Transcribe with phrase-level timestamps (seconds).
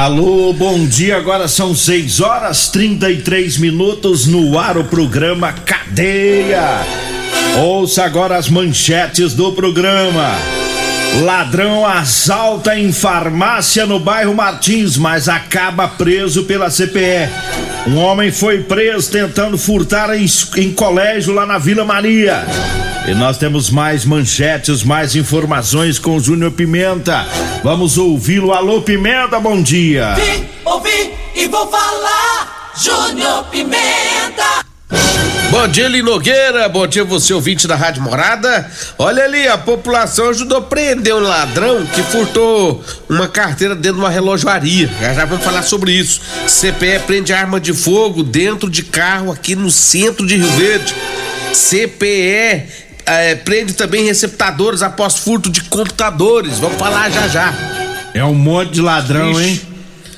[0.00, 1.18] Alô, bom dia.
[1.18, 6.80] Agora são 6 horas 33 minutos no ar o programa Cadeia.
[7.62, 10.59] Ouça agora as manchetes do programa.
[11.18, 17.28] Ladrão assalta em farmácia no bairro Martins, mas acaba preso pela CPE.
[17.88, 20.24] Um homem foi preso tentando furtar em,
[20.56, 22.46] em colégio lá na Vila Maria.
[23.06, 27.26] E nós temos mais manchetes, mais informações com o Júnior Pimenta.
[27.62, 28.52] Vamos ouvi-lo.
[28.52, 30.14] Alô, Pimenta, bom dia.
[30.14, 32.72] Vim, ouvi e vou falar.
[32.76, 34.39] Júnior Pimenta.
[35.60, 36.70] Bom dia, Linogueira.
[36.70, 38.66] Bom dia, você ouvinte da Rádio Morada.
[38.96, 44.00] Olha ali, a população ajudou a prender um ladrão que furtou uma carteira dentro de
[44.00, 44.90] uma relojoaria.
[44.98, 46.22] Já já vamos falar sobre isso.
[46.48, 50.94] CPE prende arma de fogo dentro de carro aqui no centro de Rio Verde.
[51.52, 52.64] CPE
[53.04, 56.58] é, prende também receptadores após furto de computadores.
[56.58, 57.52] Vamos falar já já.
[58.14, 59.44] É um monte de ladrão, Ixi.
[59.44, 59.60] hein?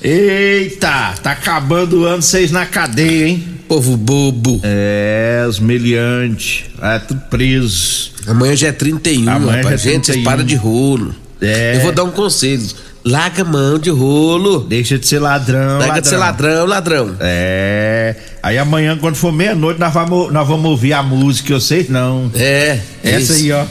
[0.05, 3.52] Eita, tá acabando o ano vocês na cadeia, hein?
[3.69, 4.61] Povo bobo.
[4.63, 6.65] É, os meliantes.
[6.81, 8.11] É, tudo preso.
[8.27, 9.81] Amanhã já é 31, Amanhã rapaz.
[9.83, 10.25] já é Gente, vocês 31.
[10.25, 11.15] param de rolo.
[11.41, 11.77] É.
[11.77, 12.63] Eu vou dar um conselho.
[13.05, 14.61] Larga a mão de rolo.
[14.61, 15.79] Deixa de ser ladrão.
[15.79, 17.17] Larga de ser ladrão, ladrão.
[17.19, 18.15] É.
[18.43, 22.31] Aí amanhã, quando for meia-noite, nós vamos, nós vamos ouvir a música, vocês não.
[22.35, 22.79] É.
[23.03, 23.33] Essa isso.
[23.33, 23.65] aí, ó.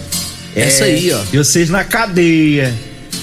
[0.53, 1.19] Essa É, aí, ó.
[1.31, 2.73] E vocês na cadeia.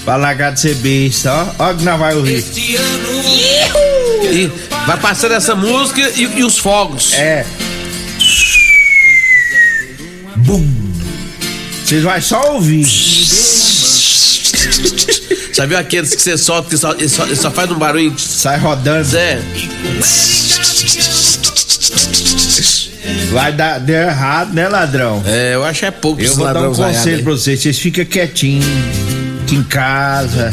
[0.05, 1.65] Pra largar de ser besta, ó.
[1.69, 2.35] Ó que nós vai ouvir.
[2.35, 3.78] Este ano.
[4.31, 4.51] E
[4.85, 7.13] vai passando essa música e, e os fogos.
[7.13, 7.45] É.
[10.37, 10.65] Bum.
[11.83, 12.85] Vocês vão só ouvir.
[15.53, 18.13] Já viu aqueles que você solta que só, ele só, ele só faz um barulho?
[18.17, 19.03] Sai rodando.
[19.03, 19.41] Zé.
[23.31, 25.21] Vai dar deu errado, né, ladrão?
[25.25, 27.23] É, eu acho que é pouco Eu vou dar um conselho aí.
[27.23, 27.61] pra vocês.
[27.61, 28.65] Vocês ficam quietinhos.
[29.43, 30.51] Aqui em casa.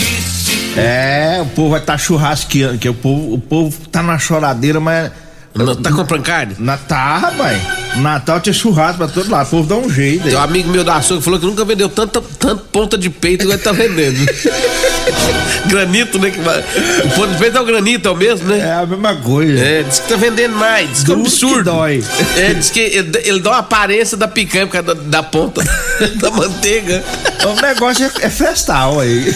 [0.76, 4.80] É, o povo vai estar tá churrasqueando, que o povo, o povo tá na choradeira,
[4.80, 5.10] mas.
[5.54, 6.54] Não, Tá comprando carne?
[6.58, 7.85] Natal, rapaz.
[7.96, 9.46] Natal tinha churrasco pra todo lado.
[9.46, 10.30] O povo dá um jeito aí.
[10.30, 13.44] Tem um amigo meu da açougue falou que nunca vendeu tanta, tanta ponta de peito
[13.44, 14.18] igual ele tá vendendo.
[15.66, 16.30] granito, né?
[16.30, 18.58] que O ponto de peito é o granito, é o mesmo, né?
[18.58, 19.58] É a mesma coisa.
[19.58, 21.64] É, diz que tá vendendo mais, diz que é um Duro que absurdo.
[21.64, 22.04] dói.
[22.36, 25.62] É, diz que ele, ele dá uma aparência da picanha por causa da, da ponta
[26.16, 27.02] da manteiga.
[27.44, 29.32] O negócio é, é festal aí.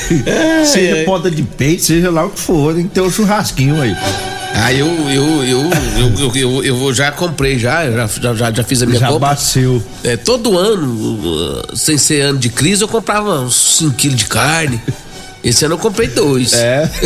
[0.64, 1.04] seja é.
[1.04, 3.96] ponta de peito, seja lá o que for, tem que ter um churrasquinho aí.
[4.54, 5.70] Ah, eu, eu, eu,
[6.34, 9.30] eu, eu, já comprei já, já, já, já, já fiz a minha Já compra.
[9.30, 9.82] bateu.
[10.04, 14.26] É, todo ano, uh, sem ser ano de crise, eu comprava uns 5 quilos de
[14.26, 14.80] carne.
[15.42, 16.52] Esse ano eu comprei dois.
[16.52, 16.88] É.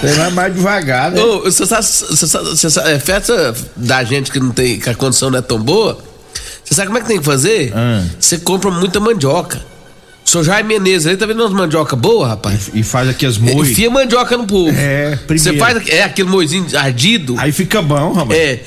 [0.00, 1.20] Você vai mais devagar, né?
[1.22, 4.90] Ô, Você sabe, você sabe- você sabe- é, festa da gente que não tem, que
[4.90, 5.96] a condição não é tão boa,
[6.64, 7.72] você sabe como é que tem que fazer?
[7.72, 8.02] Ah.
[8.18, 9.60] Você compra muita mandioca.
[10.24, 12.70] Senhor Jaime Menezes aí tá vendo umas mandioca boa, rapaz?
[12.72, 13.70] E faz aqui as mois.
[13.70, 14.70] Enfia mandioca no povo.
[14.76, 15.58] É, Você primeiro.
[15.58, 17.34] faz é, aquele moizinho ardido.
[17.38, 18.38] Aí fica bom, rapaz.
[18.40, 18.60] É.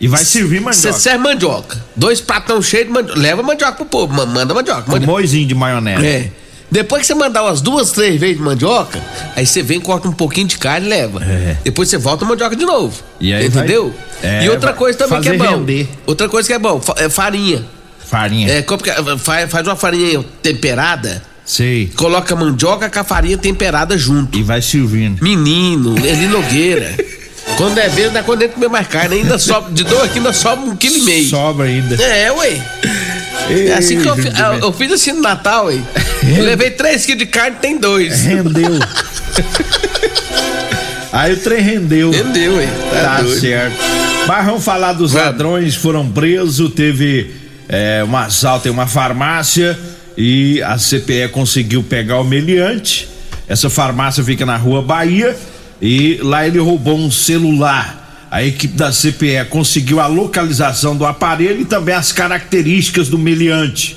[0.00, 0.98] E vai servir Você mandioca.
[0.98, 1.84] serve mandioca.
[1.94, 3.20] Dois pratão cheios de mandioca.
[3.20, 4.12] Leva mandioca pro povo.
[4.12, 4.90] ma- Manda mandioca.
[4.90, 5.06] Mandioca.
[5.12, 6.04] moizinho de maionese.
[6.06, 6.30] É.
[6.70, 9.00] Depois que você mandar umas duas, três vezes de mandioca,
[9.36, 11.22] aí você vem, corta um pouquinho de carne e leva.
[11.22, 11.56] É.
[11.62, 13.00] Depois você volta a mandioca de novo.
[13.20, 13.94] E aí Entendeu?
[14.20, 15.44] vai- é, e outra coisa também que é bom.
[15.44, 15.88] render.
[16.06, 17.64] Outra coisa que é bom, é farinha.
[18.08, 18.50] Farinha.
[18.52, 21.90] É, compra- faz, uma farinha temperada, Sei.
[21.96, 24.36] coloca mandioca com a farinha temperada junto.
[24.38, 25.22] E vai servindo.
[25.22, 26.94] Menino, Eli Nogueira.
[27.56, 30.32] Quando é vez, é quando ele comer mais carne, ainda sobe, de dois aqui ainda
[30.32, 31.28] sobe um quilo e meio.
[31.28, 32.02] Sobra ainda.
[32.02, 32.60] É, ué.
[33.68, 35.78] É assim que eu, eu, eu fiz assim no Natal, ué.
[36.36, 38.22] Eu levei 3 quilos de carne, tem dois.
[38.22, 38.72] Rendeu.
[41.12, 42.08] Aí o trem rendeu.
[42.12, 42.66] Entendeu, ué?
[42.90, 43.40] Tá doido.
[43.40, 43.76] certo.
[44.26, 45.26] Mas vamos falar dos Vamos.
[45.28, 47.30] ladrões foram presos, teve
[47.68, 49.78] é, um assalto em uma farmácia
[50.16, 53.08] e a CPE conseguiu pegar o meliante.
[53.48, 55.36] Essa farmácia fica na rua Bahia
[55.80, 58.28] e lá ele roubou um celular.
[58.30, 63.96] A equipe da CPE conseguiu a localização do aparelho e também as características do meliante.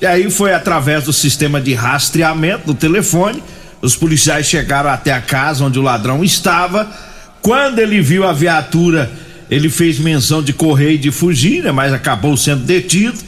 [0.00, 3.42] E aí foi através do sistema de rastreamento do telefone.
[3.80, 6.90] Os policiais chegaram até a casa onde o ladrão estava.
[7.40, 9.10] Quando ele viu a viatura,
[9.50, 13.18] ele fez menção de correr e de fugir, né, mas acabou sendo detido.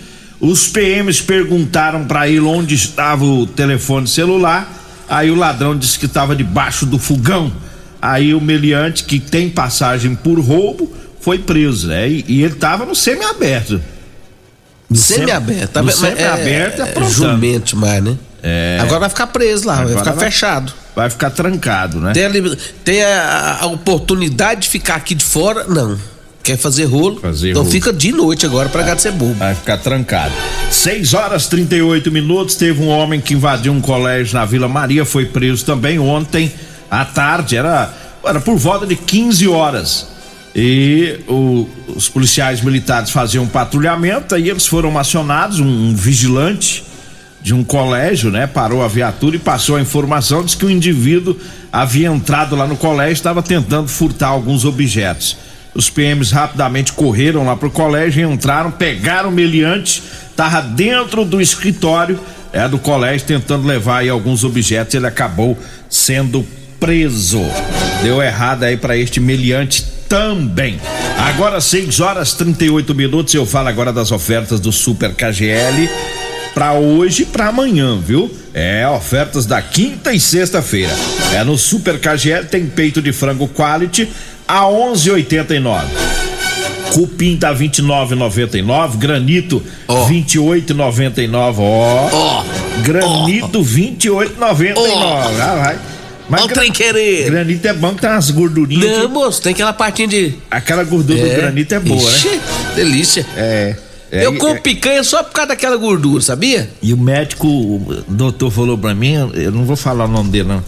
[0.40, 4.72] Os PMs perguntaram para ele onde estava o telefone celular.
[5.08, 7.52] Aí o ladrão disse que estava debaixo do fogão.
[8.00, 12.08] Aí o meliante, que tem passagem por roubo, foi preso, né?
[12.08, 13.80] E, e ele estava no semi-aberto.
[14.88, 15.78] No Semi-aberto.
[15.80, 18.16] No Mas- mas semi-aberto é, é, é jumento mais, né?
[18.42, 18.78] É.
[18.80, 20.72] Agora vai ficar preso lá, vai Agora ficar vai- fechado.
[20.98, 22.12] Vai ficar trancado, né?
[22.12, 22.32] Tem, a,
[22.82, 25.62] tem a, a oportunidade de ficar aqui de fora?
[25.68, 25.96] Não.
[26.42, 27.20] Quer fazer rolo?
[27.20, 27.72] Fazer então rolo.
[27.72, 29.34] fica de noite agora pra gato ser bobo.
[29.34, 30.34] Vai ficar trancado.
[30.72, 32.56] 6 horas 38 minutos.
[32.56, 36.52] Teve um homem que invadiu um colégio na Vila Maria, foi preso também ontem
[36.90, 37.56] à tarde.
[37.56, 40.08] Era, era por volta de 15 horas.
[40.56, 46.82] E o- os policiais militares faziam um patrulhamento, aí eles foram acionados, um, um vigilante
[47.40, 48.46] de um colégio, né?
[48.46, 51.36] Parou a viatura e passou a informação, disse que o indivíduo
[51.72, 55.36] havia entrado lá no colégio, estava tentando furtar alguns objetos.
[55.74, 60.02] Os PMs rapidamente correram lá pro colégio, entraram, pegaram o meliante,
[60.34, 62.18] tava dentro do escritório
[62.52, 65.56] é, do colégio tentando levar aí alguns objetos, ele acabou
[65.88, 66.44] sendo
[66.80, 67.42] preso.
[68.02, 70.80] Deu errado aí para este meliante também.
[71.18, 75.88] Agora 6 horas 38 minutos, eu falo agora das ofertas do Super KGL
[76.58, 78.28] para hoje e para amanhã, viu?
[78.52, 80.90] É, ofertas da quinta e sexta-feira.
[81.32, 84.08] É no Super KGL tem peito de frango quality
[84.48, 85.82] a 11,89.
[86.92, 90.08] Cupim tá 29,99, granito Ó.
[90.08, 92.08] 28,99, ó.
[92.12, 92.44] Ó,
[92.82, 94.72] Granito 28,99.
[94.74, 95.22] Ó.
[95.40, 95.78] Ah, vai.
[96.28, 97.30] Mas ó o trem querer.
[97.30, 98.84] granito é bom que tem umas gordurinhas.
[98.98, 100.34] Não, que- moço, tem aquela partinha de.
[100.50, 102.40] Aquela gordura do granito é boa, Ixi, né?
[102.74, 103.24] delícia.
[103.36, 103.76] É.
[104.10, 106.70] é, eu como é- picanha só por causa daquela gordura, sabia?
[106.82, 110.48] E o médico, o doutor falou pra mim, eu não vou falar o nome dele,
[110.48, 110.62] não.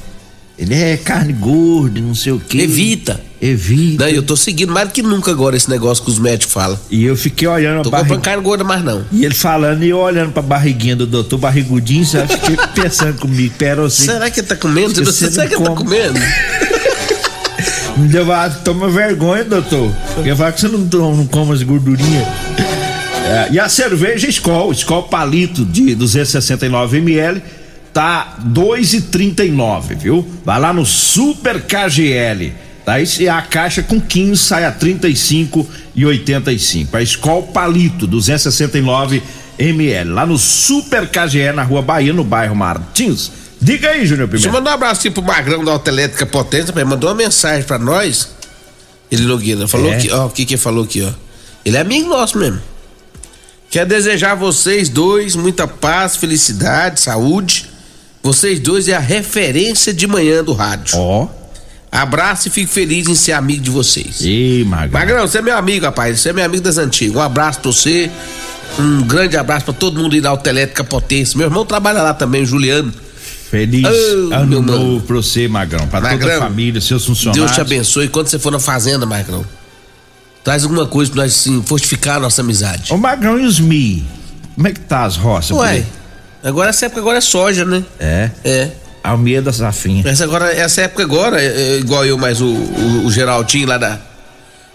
[0.58, 2.58] Ele é carne gorda, não sei o quê.
[2.58, 3.18] Evita.
[3.40, 4.04] Evita.
[4.04, 6.78] Não, eu tô seguindo mais do que nunca agora esse negócio que os médicos falam.
[6.90, 8.08] E eu fiquei olhando Tô a barriga.
[8.16, 9.02] comprando carne gorda mais não.
[9.10, 12.34] E ele falando e eu olhando pra barriguinha do doutor, barrigudinho, sabe?
[12.34, 14.04] Fiquei pensando comigo, pera assim.
[14.04, 14.90] Será que ele tá comendo?
[14.92, 15.82] Você Você, não será que ele tá come.
[15.88, 16.20] comendo?
[17.96, 19.90] Me deu uma, toma vergonha, doutor.
[20.24, 20.78] Eu falo que você não,
[21.16, 22.26] não come as gordurinhas.
[23.30, 27.40] É, e a cerveja Skol, Skol Palito de 269ml,
[27.92, 30.26] tá 2,39, viu?
[30.44, 32.52] Vai lá no Super KGL.
[32.84, 32.98] Tá?
[33.00, 36.94] E a caixa com 15 sai a 35,85.
[36.94, 39.22] A Skol Palito 269
[39.58, 40.10] ml.
[40.10, 43.30] Lá no Super KGL, na Rua Bahia, no bairro Martins.
[43.60, 44.58] Diga aí, Júnior Deixa eu Pimenta.
[44.58, 48.30] mandar um abraço aqui pro Magrão da Autoelétrica Potência, ele mandou uma mensagem pra nós.
[49.10, 49.98] Ele Nogueira falou É?
[49.98, 51.10] que, ó, o que que ele falou aqui, ó.
[51.64, 52.60] Ele é amigo nosso mesmo.
[53.70, 57.66] Quer desejar a vocês dois muita paz, felicidade, saúde.
[58.20, 60.98] Vocês dois é a referência de manhã do rádio.
[60.98, 61.28] Ó.
[61.90, 64.20] Abraço e fico feliz em ser amigo de vocês.
[64.20, 65.00] Ih, Magrão.
[65.00, 66.18] Magrão, você é meu amigo, rapaz.
[66.20, 67.16] Você é meu amigo das antigas.
[67.16, 68.10] Um abraço pra você.
[68.78, 71.36] Um grande abraço pra todo mundo aí da Autoelétrica Potência.
[71.38, 72.92] Meu irmão trabalha lá também, o Juliano.
[73.50, 74.78] Feliz Ô, ano meu mano.
[74.78, 75.86] novo pra você, Magrão.
[75.88, 77.46] Pra toda Magrão, a família, seus funcionários.
[77.46, 78.08] Deus te abençoe.
[78.08, 79.44] Quando você for na fazenda, Magrão,
[80.44, 82.92] traz alguma coisa pra nós assim, fortificar a nossa amizade.
[82.92, 84.04] Ô, Magrão e os Mi?
[84.54, 85.50] Como é que tá as roças?
[85.56, 85.84] Ué,
[86.44, 87.82] agora essa época agora é soja, né?
[87.98, 88.30] É.
[88.44, 88.68] É.
[89.02, 90.02] A Almeida da Safinha.
[90.06, 93.78] Essa, agora, essa época agora, é, é igual eu, mais o, o, o Geraldinho lá
[93.78, 93.98] da.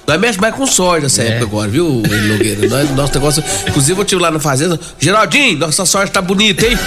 [0.08, 1.28] Nós mexe mais com soja essa É.
[1.30, 2.66] época agora, viu, Nogueira?
[2.70, 3.44] Nós- nosso negócio.
[3.68, 4.80] Inclusive, eu tive lá na fazenda.
[5.00, 6.78] Geraldinho, nossa soja tá bonita, hein?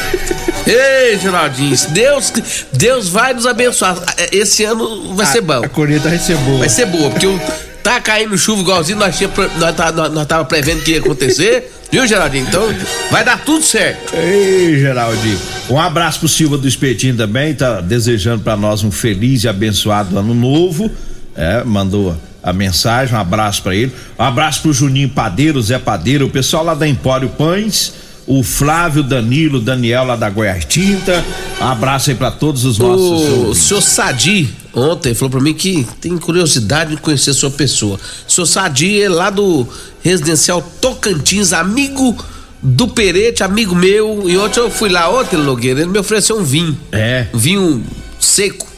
[0.67, 2.33] Ei, Geraldinho, Deus,
[2.73, 3.97] Deus vai nos abençoar.
[4.33, 5.65] Esse ano vai ser bom.
[5.65, 6.59] A colheita vai ser boa.
[6.59, 7.41] Vai ser boa, porque o,
[7.83, 11.73] tá caindo chuva igualzinho nós, tinha, nós, tá- nós, nós tava prevendo que ia acontecer.
[11.91, 12.47] Viu, Geraldinho?
[12.47, 12.69] Então,
[13.11, 14.15] vai dar tudo certo.
[14.15, 15.39] Ei, Geraldinho.
[15.71, 20.19] Um abraço pro Silva do Espetinho também, tá desejando pra nós um feliz e abençoado
[20.19, 20.91] ano novo.
[21.35, 23.93] É, mandou a mensagem, um abraço pra ele.
[24.19, 27.93] Um abraço pro Juninho Padeiro, Zé Padeiro, o pessoal lá da Empório Pães,
[28.29, 31.25] o Flávio, Danilo, Daniel lá da Goiás Tinta.
[31.59, 33.49] Abraço aí pra todos os nossos.
[33.49, 37.99] O senhor Sadi, ontem, falou pra mim que tem curiosidade de conhecer a sua pessoa.
[38.29, 39.67] O senhor Sadi é lá do
[40.03, 42.23] residencial Tocantins, amigo
[42.63, 44.29] do Perete, amigo meu.
[44.29, 46.79] E ontem eu fui lá, ontem, Nogueira, ele me ofereceu um vinho.
[46.93, 47.29] É.
[47.33, 47.83] Um vinho
[48.21, 48.69] seco.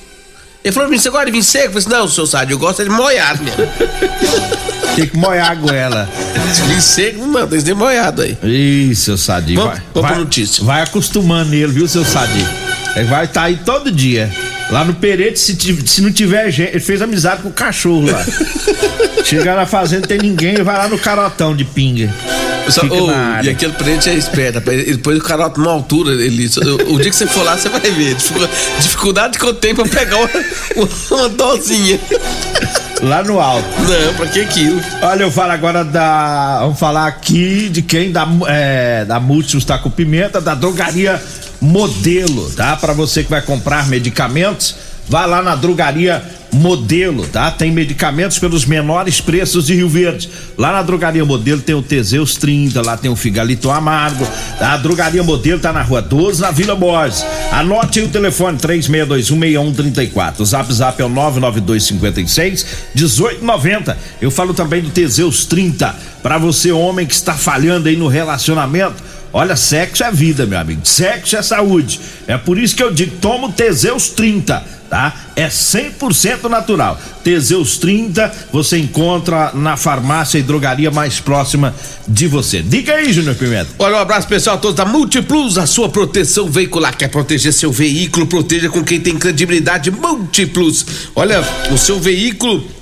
[0.63, 1.77] Ele falou pra mim, você gosta de vinho seco?
[1.77, 3.67] Eu falei assim, não, senhor Sadi, eu gosto é de molhado mesmo.
[4.95, 6.09] Tem que molhar a goela.
[6.53, 8.37] Vinho seco, não, que ser molhado aí.
[8.43, 9.55] Ih, seu Sadi.
[9.55, 10.65] Vamos- vai, vamos vai, pra notícia.
[10.65, 12.45] vai acostumando ele, viu, seu Sadi?
[12.97, 14.31] Ele vai estar aí todo dia.
[14.71, 18.25] Lá no Perete, se, se não tiver gente, ele fez amizade com o cachorro lá.
[19.25, 22.13] Chegar na fazenda, tem ninguém, ele vai lá no carotão de pinga.
[22.69, 24.61] Só- na e aquele prende é esperto,
[25.03, 26.13] põe o carote numa altura.
[26.13, 26.49] Ele,
[26.89, 28.15] o, o dia que você for lá, você vai ver.
[28.15, 28.49] Dificu-
[28.81, 30.29] Dificuldade que eu tenho pra pegar uma,
[31.11, 31.99] uma dosinha.
[33.03, 33.67] Lá no alto.
[33.81, 34.81] Não, pra que aquilo?
[35.03, 36.61] Olha, eu falo agora da.
[36.61, 41.21] Vamos falar aqui de quem da, é, da Múltiplos tá com pimenta, da drogaria
[41.61, 42.77] Modelo, tá?
[42.77, 44.75] Para você que vai comprar medicamentos,
[45.09, 47.51] vá lá na drogaria Modelo, tá?
[47.51, 50.29] Tem medicamentos pelos menores preços de Rio Verde.
[50.59, 54.27] Lá na Drogaria Modelo tem o Teseus 30, lá tem o Figalito Amargo.
[54.61, 57.25] A Drogaria Modelo tá na Rua 12, na Vila Borges.
[57.53, 60.41] Anote aí o telefone 36216134.
[60.41, 63.97] O Zap Zap é o 99256 1890.
[64.21, 69.11] Eu falo também do Teseus 30, para você homem que está falhando aí no relacionamento
[69.33, 70.81] Olha, sexo é vida, meu amigo.
[70.85, 72.01] Sexo é saúde.
[72.27, 75.15] É por isso que eu digo, toma o Teseus 30, tá?
[75.37, 77.01] É 100% natural.
[77.23, 81.75] Teseus 30 você encontra na farmácia e drogaria mais próxima
[82.09, 82.61] de você.
[82.61, 83.69] Diga aí, Júnior Pimenta.
[83.79, 86.97] Olha, um abraço pessoal a todos da Multiplus, a sua proteção veicular.
[86.97, 88.27] Quer proteger seu veículo?
[88.27, 89.93] Proteja com quem tem credibilidade.
[89.93, 90.85] Multiplus.
[91.15, 92.80] Olha, o seu veículo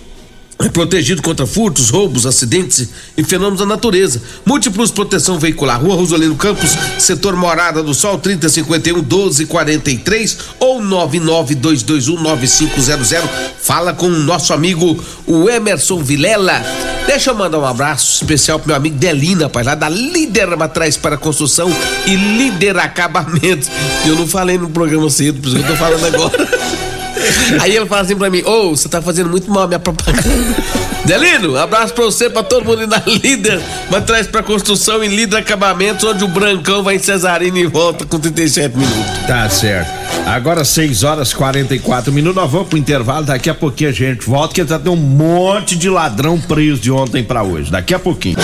[0.72, 4.20] protegido contra furtos, roubos, acidentes e fenômenos da natureza.
[4.44, 5.80] Múltiplos proteção veicular.
[5.80, 13.28] Rua Rosolino Campos, setor Morada do Sol, 3051 1243 ou 99221 9500.
[13.60, 16.60] Fala com o nosso amigo o Emerson Vilela.
[17.06, 20.96] Deixa eu mandar um abraço especial pro meu amigo Delina, rapaz, lá da Líder Matriz
[20.96, 21.70] para Construção
[22.06, 23.70] e Líder Acabamentos.
[24.04, 26.48] Eu não falei no programa cedo, por isso que eu tô falando agora.
[27.60, 29.78] Aí ele fala assim pra mim, ô, oh, você tá fazendo muito mal a minha
[29.78, 30.56] propaganda.
[31.04, 33.60] Delino, abraço pra você, pra todo mundo na Líder,
[34.06, 38.18] traz pra construção em Líder Acabamentos, onde o Brancão vai em Cesarino e volta com
[38.18, 39.26] 37 minutos.
[39.26, 39.90] Tá certo.
[40.26, 44.54] Agora 6 horas 44 minutos, nós vamos pro intervalo, daqui a pouquinho a gente volta,
[44.54, 48.36] que já tem um monte de ladrão preso de ontem pra hoje, daqui a pouquinho.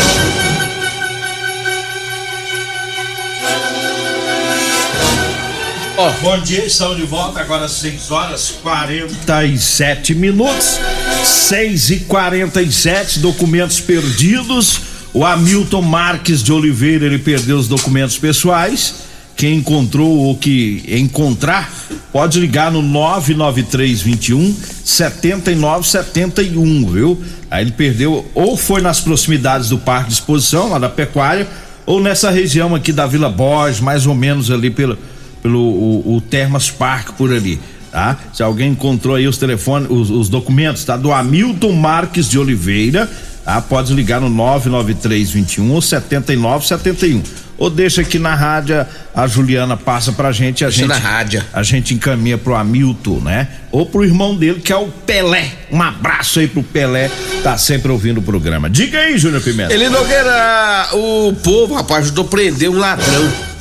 [5.97, 6.11] Oh.
[6.23, 10.81] Bom dia, estamos de volta agora às 6 horas 47 minutos.
[11.23, 14.81] 6 e 47 documentos perdidos.
[15.13, 19.05] O Hamilton Marques de Oliveira ele perdeu os documentos pessoais.
[19.37, 21.73] Quem encontrou ou que encontrar,
[22.13, 27.23] pode ligar no 99321 7971, viu?
[27.49, 31.47] Aí ele perdeu, ou foi nas proximidades do Parque de Exposição, lá da Pecuária,
[31.87, 34.99] ou nessa região aqui da Vila Borges, mais ou menos ali pelo
[35.45, 37.61] pelo o, o Termas Park por ali,
[37.93, 38.17] tá?
[38.33, 40.97] Se alguém encontrou aí os telefones, os, os documentos, tá?
[40.97, 43.11] Do Hamilton Marques de Oliveira,
[43.45, 43.61] tá?
[43.61, 47.23] Pode ligar no 99321 ou 7971
[47.59, 51.45] ou deixa aqui na rádio, a Juliana passa pra gente, a deixa gente na rádio.
[51.53, 53.49] a gente encaminha pro Hamilton, né?
[53.71, 55.53] Ou pro irmão dele que é o Pelé.
[55.71, 57.11] Um abraço aí pro Pelé,
[57.43, 58.71] tá sempre ouvindo o programa.
[58.71, 59.75] Diga aí, Júnior Pimenta.
[59.75, 63.54] Ele Nogueira, o povo, rapaz, ajudou a prender um ladrão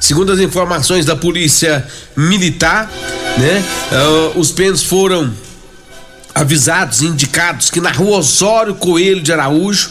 [0.00, 1.86] Segundo as informações da polícia
[2.16, 2.90] militar,
[3.36, 3.64] né,
[4.34, 5.32] uh, os peões foram
[6.34, 9.90] avisados, indicados que na rua Osório Coelho de Araújo,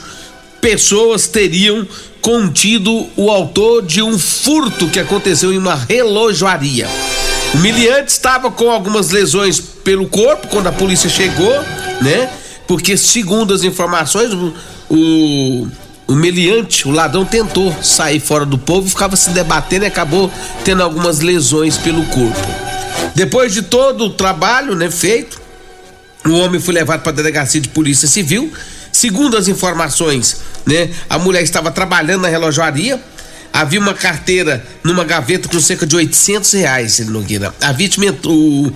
[0.62, 1.86] pessoas teriam
[2.22, 6.88] contido o autor de um furto que aconteceu em uma relojoaria.
[7.54, 11.54] O miliante estava com algumas lesões pelo corpo quando a polícia chegou,
[12.02, 12.30] né?
[12.68, 14.54] Porque segundo as informações, o,
[14.90, 15.68] o
[16.08, 20.32] o meliante, o ladrão tentou sair fora do povo, ficava se debatendo e acabou
[20.64, 22.48] tendo algumas lesões pelo corpo.
[23.14, 25.42] Depois de todo o trabalho, né, feito,
[26.26, 28.52] o homem foi levado para a delegacia de polícia civil.
[28.92, 33.02] Segundo as informações, né, a mulher estava trabalhando na relojoaria.
[33.52, 37.54] Havia uma carteira numa gaveta com cerca de 800 reais, Nogueira.
[37.60, 38.72] A vítima, o,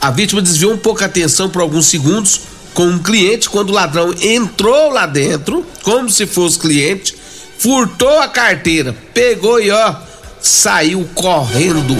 [0.00, 2.42] a vítima desviou um pouco a atenção por alguns segundos
[2.74, 7.14] com um cliente quando o ladrão entrou lá dentro, como se fosse cliente,
[7.58, 9.94] furtou a carteira, pegou e ó,
[10.40, 11.96] saiu correndo.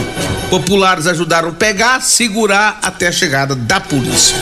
[0.50, 4.36] Populares ajudaram a pegar, segurar até a chegada da polícia.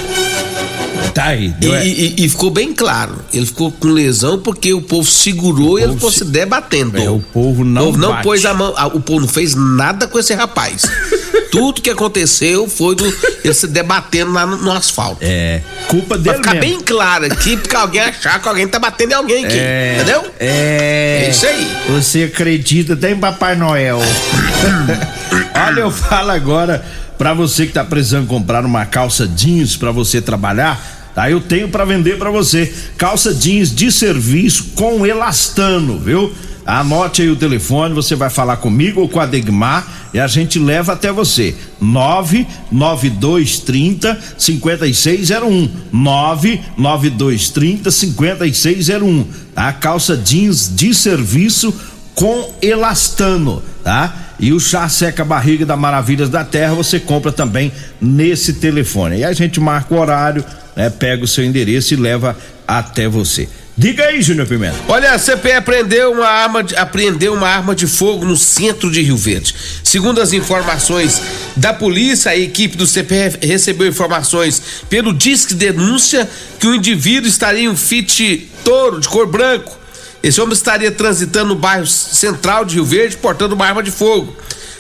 [1.17, 1.55] Tá aí.
[1.63, 3.17] E, e, e, ficou bem claro.
[3.33, 6.99] Ele ficou com lesão porque o povo segurou o e ele ficou se, se debatendo.
[6.99, 7.85] É, o povo não.
[7.85, 8.75] O povo não pôs a mão.
[8.93, 10.83] o povo não fez nada com esse rapaz.
[11.57, 13.07] Tudo que aconteceu foi do,
[13.43, 15.19] ele se debatendo lá no, no asfalto.
[15.21, 15.61] É.
[15.89, 16.37] Culpa dele.
[16.37, 16.77] Pra ficar mesmo.
[16.77, 19.59] bem claro aqui, porque alguém achar que alguém tá batendo em alguém aqui.
[19.59, 20.25] É, entendeu?
[20.39, 21.23] É.
[21.27, 21.77] É isso aí.
[21.89, 24.01] Você acredita até em Papai Noel.
[25.67, 26.85] Olha, eu falo agora
[27.17, 30.95] pra você que tá precisando comprar uma calça jeans pra você trabalhar.
[31.15, 36.35] Tá, eu tenho para vender para você calça jeans de serviço com elastano, viu?
[36.67, 40.59] Anote aí o telefone, você vai falar comigo ou com a Degmar e a gente
[40.59, 41.55] leva até você.
[41.81, 45.71] 99230 5601.
[45.93, 49.25] 99230 5601.
[49.55, 51.73] A calça jeans de serviço
[52.17, 54.33] com elastano, tá?
[54.41, 57.71] E o chá seca barriga da Maravilhas da Terra você compra também
[58.01, 59.19] nesse telefone.
[59.19, 60.45] E a gente marca o horário,
[60.75, 60.91] né?
[60.91, 63.49] Pega o seu endereço e leva até você.
[63.79, 64.75] Diga aí, Júnior Pimenta.
[64.89, 69.03] Olha, a CPE apreendeu uma arma de, apreendeu uma arma de fogo no centro de
[69.03, 69.55] Rio Verde.
[69.85, 71.21] Segundo as informações
[71.55, 76.27] da polícia, a equipe do CPE recebeu informações pelo Disque Denúncia
[76.59, 79.79] que o indivíduo estaria em um Fit Toro de cor branco.
[80.23, 84.35] Esse homem estaria transitando no bairro central de Rio Verde portando uma arma de fogo.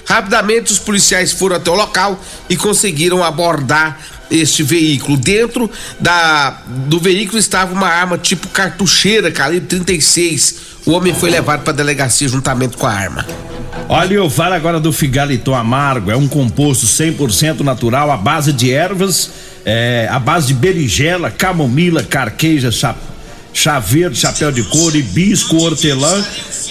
[0.07, 5.16] Rapidamente os policiais foram até o local e conseguiram abordar este veículo.
[5.16, 10.76] Dentro da, do veículo estava uma arma tipo cartucheira, calibre 36.
[10.87, 13.26] O homem foi levado para a delegacia juntamente com a arma.
[13.88, 16.11] Olha, eu falo agora do Figaliton Amargo.
[16.11, 19.30] É um composto 100% natural à base de ervas,
[19.64, 22.95] é, à base de berigela, camomila, carqueja, chá,
[23.52, 26.25] chá verde, chapéu de couro, hibisco, hortelã,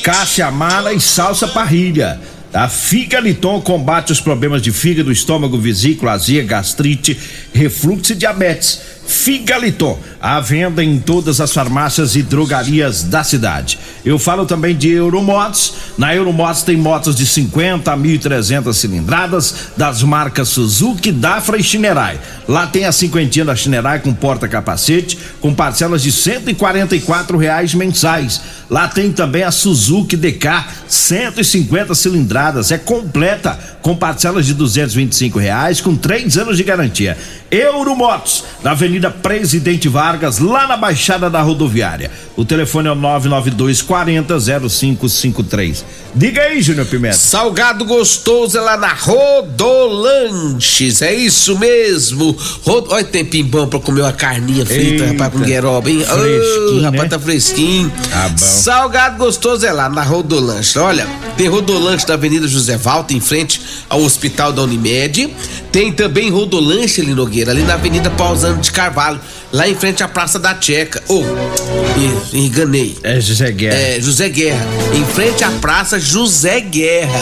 [0.04, 2.20] cássia amara e salsa parrilha.
[2.56, 7.20] A Figaliton combate os problemas de fígado, estômago, vesícula, azia, gastrite,
[7.54, 8.80] refluxo e diabetes.
[9.06, 13.78] Figaliton, à venda em todas as farmácias e drogarias da cidade.
[14.04, 15.74] Eu falo também de Euromotos.
[16.00, 22.20] Na Euromotos tem motos de 50 a 1.300 cilindradas das marcas Suzuki, Dafra e Shinerai.
[22.48, 28.42] Lá tem a cinquentinha da Shinerai com porta-capacete, com parcelas de 144 reais mensais.
[28.68, 35.80] Lá tem também a Suzuki DK 150 cilindradas, é completa, com parcelas de 225 reais,
[35.80, 37.16] com três anos de garantia.
[37.52, 42.12] Euromotos, na Avenida Presidente Vargas, lá na Baixada da Rodoviária.
[42.36, 45.86] O telefone é o 992 40 0553.
[46.14, 47.16] Diga aí, Júnior Pimenta.
[47.16, 52.36] Salgado gostoso é lá na Rodolanches, é isso mesmo.
[52.64, 52.86] Rod...
[52.90, 55.08] Olha, tempinho bom pra comer uma carninha frita, Eita.
[55.08, 56.04] rapaz, com gueroba, hein?
[56.06, 57.10] Fresquinho, Ô, rapaz, né?
[57.10, 57.92] tá fresquinho.
[58.10, 58.38] Tá bom.
[58.38, 60.78] Salgado gostoso é lá na Rodolanche.
[60.80, 61.08] Olha,
[61.38, 65.30] tem Rodolanche da Avenida José Valta, em frente ao Hospital da Unimed.
[65.72, 69.20] Tem também Rodolanche ali Nogueira, ali na Avenida Pausano de Carvalho,
[69.56, 71.02] lá em frente à Praça da Checa.
[71.08, 72.98] Ô, oh, enganei.
[73.02, 73.76] É José Guerra.
[73.76, 77.18] É, José Guerra, em frente à Praça José Guerra.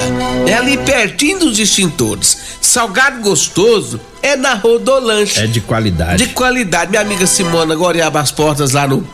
[0.47, 2.37] É ali pertinho dos extintores.
[2.59, 5.39] Salgado gostoso é na Rodolanche.
[5.39, 6.25] É de qualidade.
[6.25, 6.89] De qualidade.
[6.89, 9.07] Minha amiga Simona agora abre as portas lá no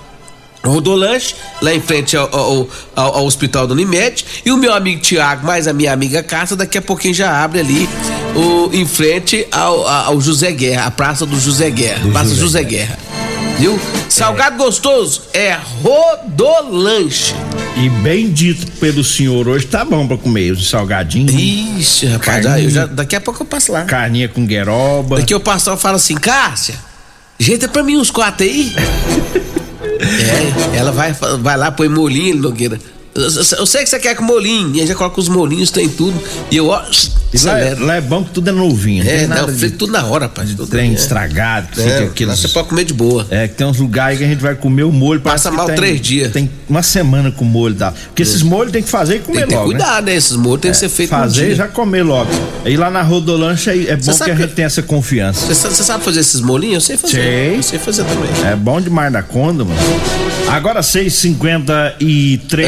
[0.64, 4.26] Rodolanche, lá em frente ao, ao- ao- ao Hospital do Unimed.
[4.46, 7.60] E o meu amigo Tiago, mais a minha amiga Cássia, daqui a pouquinho já abre
[7.62, 7.90] ali
[8.36, 12.00] o, em frente ao, ao José Guerra, a Praça do José Guerra.
[12.00, 13.00] Do Praça José José Guerra.
[13.58, 13.78] Viu?
[14.08, 17.36] Salgado gostoso é Rodolanche.
[17.76, 21.34] E bem dito pelo senhor, hoje tá bom pra comer os salgadinhos.
[21.34, 23.84] Ixi, rapaz, eu já- daqui a pouco eu passo lá.
[23.84, 25.18] Carninha com gueroba.
[25.20, 26.76] Daqui eu passo lá e falo assim, Cássia,
[27.38, 28.74] jeita pra mim uns quatro aí.
[30.00, 32.80] é, ela vai, vai lá, põe molinho, Nogueira.
[33.14, 36.18] Eu, sei que você quer com molinho, e aí já coloca os molinhos, tem tudo.
[36.50, 36.82] E eu, ó,
[37.32, 37.86] E lá, é- acelero.
[37.86, 39.04] lá é bom que tudo é novinho.
[39.08, 40.50] É, tem não, feito de tudo na hora, rapaz.
[40.70, 40.94] Trem é.
[40.96, 42.40] estragado, que É, aqueles.
[42.40, 43.28] você pode comer de boa.
[43.30, 45.22] É, que tem uns lugares que a gente vai comer o molho.
[45.22, 46.32] Passa que mal tem- três dias.
[46.32, 47.94] Tem uma semana com molho e tal.
[48.08, 49.72] Porque esses molhos tem que fazer e comer Tem que logo.
[49.72, 49.78] né?
[49.78, 50.16] cuidado, né?
[50.16, 51.54] Esses molhos tem que ser feito Fazer dia.
[51.54, 52.30] e já comer logo.
[52.66, 55.46] E lá na Rodolanche é é bom que sabe a que- gente tenha essa confiança.
[55.54, 56.76] Você sabe, fazer esses molinhos?
[56.76, 57.14] Eu sei fazer.
[57.14, 57.58] Sei.
[57.58, 58.30] Eu sei fazer também.
[58.52, 59.80] É bom demais da conta, mano.
[60.48, 62.60] Agora 6h53.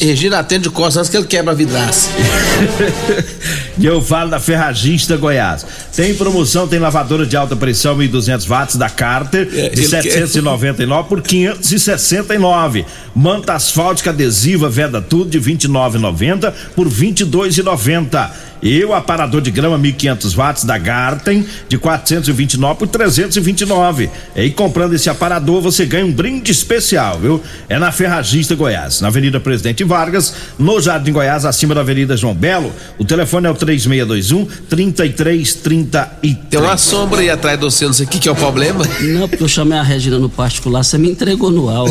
[0.00, 2.08] É, Regina atende o Costa antes que ele quebra a vidraça.
[3.78, 5.66] E eu falo da Ferragista Goiás.
[5.94, 11.08] Tem promoção, tem lavadora de alta pressão 1.200 watts da Carter É, de ele 799
[11.08, 12.86] por 569.
[13.14, 18.30] Manta asfáltica adesiva Veda Tudo de 29,90 por 22,90.
[18.62, 24.08] E o aparador de grama 1.500 watts da Garten de 429 por 329.
[24.36, 27.42] E comprando esse aparador você ganha um brinde especial, viu?
[27.68, 32.34] É na Ferragista Goiás, na Avenida Presidente Vargas, no Jardim Goiás, acima da Avenida João
[32.34, 32.72] Belo.
[32.98, 36.38] O telefone é o 3621 3333.
[36.48, 38.84] Tem uma sombra aí atrás do você, não sei o que, que é o problema.
[39.00, 41.82] Não, porque eu chamei a Regina no particular, você me entregou no ar.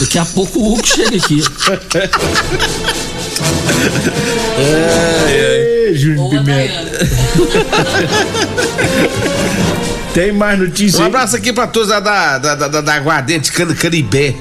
[0.00, 1.42] Daqui a pouco o Hugo chega aqui.
[5.94, 6.88] Júnior Pimenta.
[10.14, 11.02] Tem mais notícia?
[11.02, 14.34] Um abraço aqui pra todos da, da, da, da, da Aguardente Cana Caribé.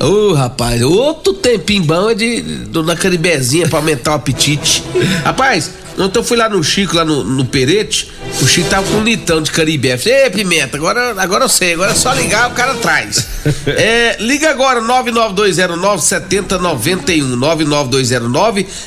[0.00, 4.82] Ô, rapaz, outro tempinho bom é de, do- da Caribezinha pra aumentar o apetite.
[5.24, 8.98] Rapaz, ontem eu fui lá no Chico, lá no, no Perete, o Chico tava com
[8.98, 9.98] um litão de Caribé.
[9.98, 13.26] Falei, Ei, Pimenta, agora, agora eu sei, agora é só ligar, o cara traz.
[13.66, 17.36] É, liga agora, 99209-7091.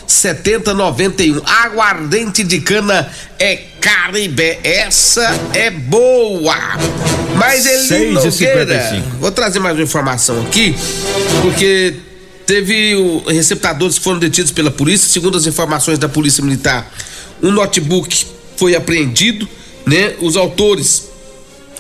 [0.08, 1.42] 99209-7091.
[1.46, 4.60] Aguardente de cana é Caribé.
[4.64, 6.56] Essa é boa.
[7.36, 9.04] Mas ele 6h55.
[9.20, 10.76] Vou trazer mais uma informação aqui,
[11.42, 11.96] porque
[12.46, 16.92] teve o, receptadores que foram detidos pela polícia, segundo as informações da Polícia Militar.
[17.42, 18.26] Um notebook
[18.58, 19.48] foi apreendido,
[19.86, 20.16] né?
[20.22, 21.10] Os autores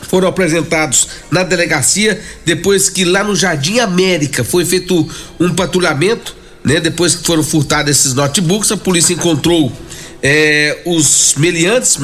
[0.09, 5.07] foram apresentados na delegacia depois que lá no Jardim América foi feito
[5.39, 6.79] um patrulhamento, né?
[6.79, 9.71] Depois que foram furtados esses notebooks, a polícia encontrou
[10.21, 11.97] é, os meliantes,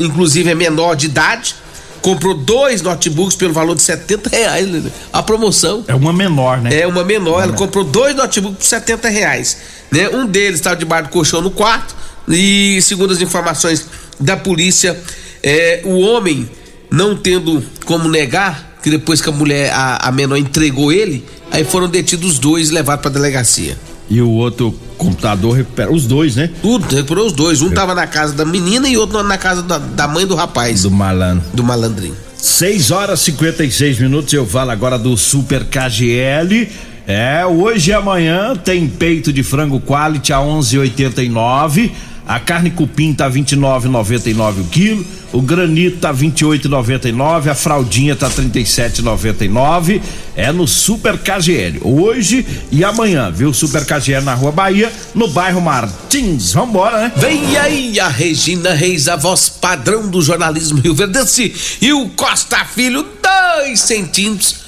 [0.00, 1.54] inclusive é menor de idade,
[2.00, 4.66] comprou dois notebooks pelo valor de 70 reais.
[4.66, 4.90] Né?
[5.12, 5.84] A promoção.
[5.86, 6.80] É uma menor, né?
[6.80, 7.42] É uma menor.
[7.42, 9.56] Ela comprou dois notebooks por 70 reais.
[9.90, 10.08] Né?
[10.08, 11.94] Um deles estava debaixo do colchão no quarto.
[12.28, 13.86] E segundo as informações
[14.20, 14.98] da polícia,
[15.42, 16.48] é, o homem
[16.90, 21.64] não tendo como negar que depois que a mulher, a, a menor entregou ele, aí
[21.64, 23.76] foram detidos os dois e levados para delegacia.
[24.10, 26.50] E o outro computador recupera os dois, né?
[26.62, 27.60] Tudo, recuperou os dois.
[27.60, 30.82] Um tava na casa da menina e outro na casa da, da mãe do rapaz.
[30.82, 31.44] Do malandro.
[31.52, 32.16] Do malandrinho.
[32.36, 34.32] 6 horas e 56 minutos.
[34.32, 36.68] Eu falo agora do Super KGL.
[37.06, 41.90] É, hoje e amanhã tem peito de frango quality a 11,89.
[42.28, 45.06] A carne cupim tá 29,99 o quilo.
[45.32, 47.48] O granito tá 28,99.
[47.48, 50.02] A fraldinha tá 37,99.
[50.36, 51.80] É no Super KGL.
[51.82, 53.54] Hoje e amanhã, viu?
[53.54, 56.52] Super KGL na Rua Bahia, no bairro Martins.
[56.52, 57.12] Vambora, né?
[57.16, 61.78] Vem aí a Regina Reis, a voz padrão do jornalismo Rio Verdense.
[61.80, 64.67] E o Costa Filho, dois centímetros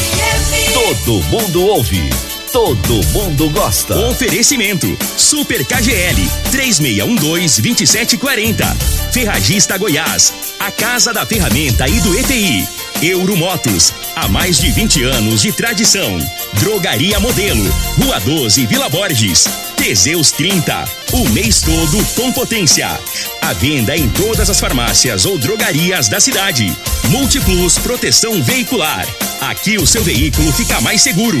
[0.73, 2.09] Todo mundo ouve.
[2.51, 3.97] Todo mundo gosta.
[4.07, 8.75] Oferecimento: Super KGL 3612-2740.
[9.11, 10.33] Ferragista Goiás.
[10.59, 12.65] A Casa da Ferramenta e do ETI.
[13.01, 13.93] Euromotos.
[14.15, 16.17] Há mais de 20 anos de tradição.
[16.53, 17.69] Drogaria Modelo.
[17.97, 19.45] Rua 12, Vila Borges.
[19.81, 20.85] Teseus 30.
[21.11, 22.87] O mês todo com potência.
[23.41, 26.71] A venda em todas as farmácias ou drogarias da cidade.
[27.09, 29.07] Multiplus Proteção Veicular.
[29.41, 31.39] Aqui o seu veículo fica mais seguro.